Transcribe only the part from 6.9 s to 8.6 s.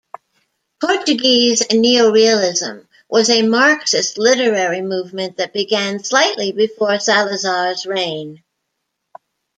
Salazar's reign.